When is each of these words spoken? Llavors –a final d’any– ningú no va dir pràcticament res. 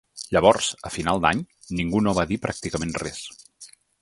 Llavors 0.35 0.69
–a 0.77 0.91
final 0.95 1.21
d’any– 1.25 1.43
ningú 1.81 2.01
no 2.07 2.17
va 2.21 2.27
dir 2.33 2.41
pràcticament 2.47 2.97
res. 3.05 3.23